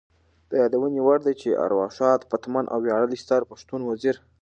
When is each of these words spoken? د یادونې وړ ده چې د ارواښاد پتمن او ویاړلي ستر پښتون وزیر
د 0.49 0.51
یادونې 0.61 0.99
وړ 1.03 1.19
ده 1.25 1.33
چې 1.41 1.47
د 1.51 1.55
ارواښاد 1.65 2.27
پتمن 2.31 2.65
او 2.73 2.77
ویاړلي 2.85 3.17
ستر 3.23 3.41
پښتون 3.51 3.81
وزیر 3.85 4.15